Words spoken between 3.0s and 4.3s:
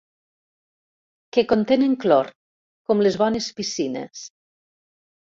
les bones piscines.